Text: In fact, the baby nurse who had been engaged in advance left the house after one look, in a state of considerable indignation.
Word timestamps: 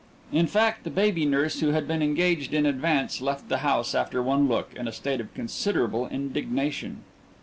In 0.31 0.47
fact, 0.47 0.83
the 0.83 0.89
baby 0.89 1.27
nurse 1.27 1.59
who 1.59 1.73
had 1.73 1.87
been 1.87 2.01
engaged 2.01 2.55
in 2.55 2.65
advance 2.65 3.21
left 3.21 3.49
the 3.49 3.59
house 3.59 3.93
after 3.93 4.19
one 4.23 4.47
look, 4.47 4.71
in 4.75 4.87
a 4.87 4.91
state 4.91 5.21
of 5.21 5.31
considerable 5.35 6.07
indignation. 6.07 7.03